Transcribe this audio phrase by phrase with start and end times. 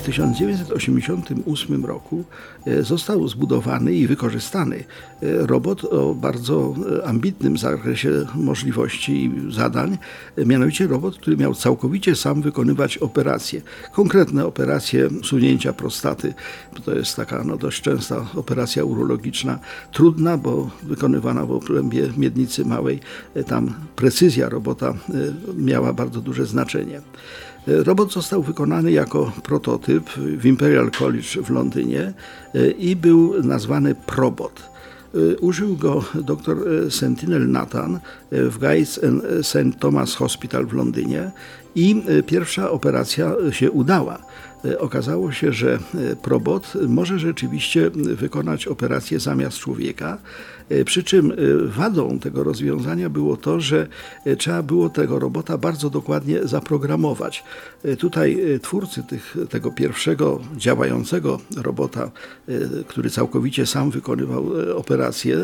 [0.00, 2.24] W 1988 roku
[2.66, 9.98] e, został zbudowany i wykorzystany e, robot o bardzo e, ambitnym zakresie możliwości i zadań,
[10.46, 13.62] mianowicie robot, który miał całkowicie sam wykonywać operacje.
[13.92, 16.34] Konkretne operacje sunięcia prostaty.
[16.84, 19.58] To jest taka no, dość częsta operacja urologiczna,
[19.92, 23.00] trudna, bo wykonywana w obrębie miednicy małej.
[23.46, 24.94] Tam precyzja robota
[25.56, 27.00] miała bardzo duże znaczenie.
[27.66, 29.89] Robot został wykonany jako prototyp
[30.38, 32.12] w Imperial College w Londynie
[32.54, 34.70] e, i był nazwany Probot.
[35.14, 36.56] E, użył go dr
[36.90, 39.00] Sentinel Nathan w Guy's
[39.42, 39.80] St.
[39.80, 41.30] Thomas Hospital w Londynie
[41.74, 44.18] i pierwsza operacja się udała.
[44.64, 50.18] E, okazało się, że e, probot może rzeczywiście wykonać operację zamiast człowieka.
[50.68, 51.32] E, przy czym
[51.64, 53.86] wadą tego rozwiązania było to, że
[54.38, 57.44] trzeba było tego robota bardzo dokładnie zaprogramować.
[57.98, 62.10] Tutaj twórcy tych, tego pierwszego działającego robota,
[62.86, 64.46] który całkowicie sam wykonywał
[64.76, 65.38] operacje,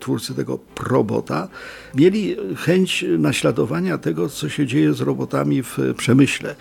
[0.00, 1.48] twórcy tego probota,
[1.94, 6.54] mieli chęć naśladowania tego, co się dzieje z robotami w przemyśle.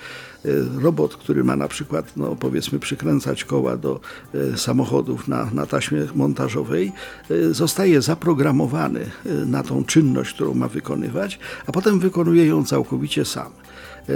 [0.45, 3.99] E, robot, który ma na przykład, no powiedzmy, przykręcać koła do
[4.33, 6.91] e, samochodów na, na taśmie montażowej,
[7.29, 9.11] e, zostaje zaprogramowany
[9.45, 13.51] na tą czynność, którą ma wykonywać, a potem wykonuje ją całkowicie sam.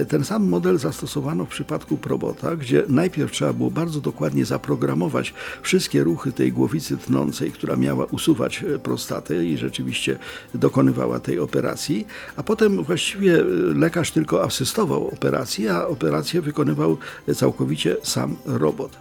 [0.08, 6.04] Ten sam model zastosowano w przypadku probota, gdzie najpierw trzeba było bardzo dokładnie zaprogramować wszystkie
[6.04, 10.20] ruchy tej głowicy tnącej, która miała usuwać prostatę i rzeczywiście
[10.54, 13.44] dokonywała tej operacji, a potem właściwie
[13.76, 15.88] lekarz tylko asystował operacji, a
[16.20, 16.98] operację wykonywał
[17.36, 18.98] całkowicie sam robot.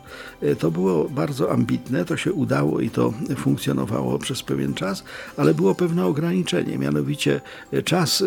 [0.58, 5.04] To było bardzo ambitne, to się udało i to funkcjonowało przez pewien czas,
[5.36, 7.40] ale było pewne ograniczenie, mianowicie
[7.84, 8.24] czas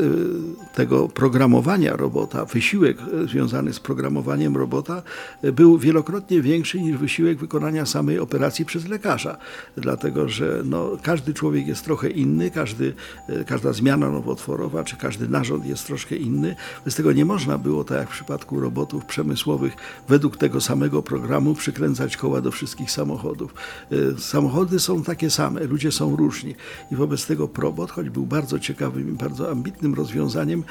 [0.76, 5.02] tego programowania robota wysiłek e, związany z programowaniem robota
[5.42, 9.38] e, był wielokrotnie większy niż wysiłek wykonania samej operacji przez lekarza.
[9.78, 12.94] Dlatego, że no, każdy człowiek jest trochę inny, każdy,
[13.28, 16.56] e, każda zmiana nowotworowa czy każdy narząd jest troszkę inny.
[16.86, 19.76] Z tego nie można było, tak jak w przypadku robotów przemysłowych,
[20.08, 23.54] według tego samego programu przykręcać koła do wszystkich samochodów.
[24.18, 26.56] Samochody są takie same, ludzie są różni
[26.92, 30.64] i wobec tego probot, choć był bardzo ciekawym i bardzo ambitnym rozwiązaniem,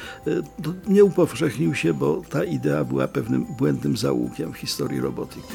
[0.89, 5.55] nie upowszechnił się, bo ta idea była pewnym błędnym zaułkiem w historii robotyki.